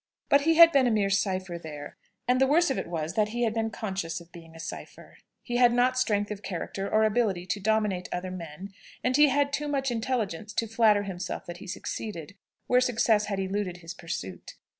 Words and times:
But 0.29 0.41
he 0.41 0.55
had 0.55 0.71
been 0.71 0.87
a 0.87 0.89
mere 0.89 1.11
cypher 1.11 1.59
there; 1.59 1.95
and 2.27 2.41
the 2.41 2.47
worst 2.47 2.71
of 2.71 2.79
it 2.79 2.87
was, 2.87 3.13
that 3.13 3.27
he 3.27 3.43
had 3.43 3.53
been 3.53 3.69
conscious 3.69 4.19
of 4.19 4.31
being 4.31 4.55
a 4.55 4.59
cypher. 4.59 5.17
He 5.43 5.57
had 5.57 5.71
not 5.71 5.95
strength 5.95 6.31
of 6.31 6.41
character 6.41 6.89
or 6.89 7.03
ability 7.03 7.45
to 7.45 7.59
dominate 7.59 8.09
other 8.11 8.31
men, 8.31 8.73
and 9.03 9.15
he 9.15 9.27
had 9.29 9.53
too 9.53 9.67
much 9.67 9.91
intelligence 9.91 10.53
to 10.53 10.65
flatter 10.65 11.03
himself 11.03 11.45
that 11.45 11.57
he 11.57 11.67
succeeded, 11.67 12.33
where 12.65 12.81
success 12.81 13.25
had 13.25 13.37
eluded 13.39 13.77
his 13.77 13.93
pursuit. 13.93 14.55